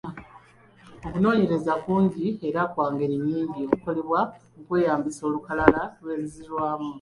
[1.05, 4.19] Okunoonyereza kungi era kwa ngeri nnyingi okukolebwa
[4.55, 6.89] mu kweyambisa olukalala lw’enzirwamu.